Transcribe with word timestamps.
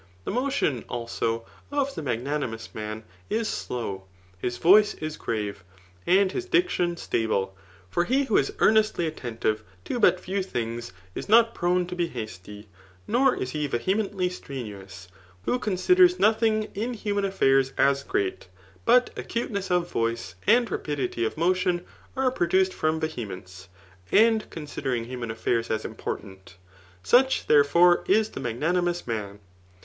The 0.23 0.31
motion, 0.31 0.83
also, 0.89 1.45
of 1.69 1.93
the 1.93 2.01
magnsiti 2.01 2.49
mous 2.49 2.69
man 2.73 3.03
b 3.29 3.43
slow, 3.43 4.05
his 4.39 4.57
voice 4.57 4.95
is 4.95 5.15
grave, 5.15 5.63
and 6.07 6.31
his 6.31 6.47
dictioa 6.47 6.97
stable* 6.97 7.55
For 7.91 8.05
he 8.05 8.23
who 8.23 8.35
is 8.35 8.51
earnestly 8.57 9.05
attentive 9.05 9.61
to 9.85 9.99
but 9.99 10.19
few 10.19 10.41
things 10.41 10.91
is 11.13 11.29
not 11.29 11.53
prone 11.53 11.85
to 11.85 11.95
be 11.95 12.07
hasty; 12.07 12.67
nor 13.05 13.35
is 13.35 13.51
he 13.51 13.67
vehemently 13.67 14.27
stremious, 14.27 15.07
who 15.45 15.59
condders 15.59 16.17
nothing 16.19 16.63
|jm 16.73 16.95
human 16.95 17.23
afl^rs3 17.23 17.73
as 17.77 18.01
great. 18.03 18.47
But 18.85 19.11
acuteness 19.15 19.69
of 19.69 19.91
voice, 19.91 20.33
and 20.47 20.71
rapidity 20.71 21.25
of 21.25 21.35
moti^m, 21.35 21.83
are 22.17 22.31
produced 22.31 22.73
from 22.73 22.99
vehemence, 22.99 23.67
and 24.11 24.49
considering 24.49 25.03
human 25.05 25.29
affairs 25.29 25.69
as 25.69 25.85
important. 25.85 26.55
Such, 27.03 27.45
therefore, 27.45 28.03
is 28.07 28.29
the 28.31 28.39
magnani 28.41 28.83
mous 28.83 29.05
man. 29.05 29.39